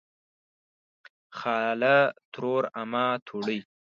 [1.37, 1.97] خاله
[2.33, 3.59] ترور امه توړۍ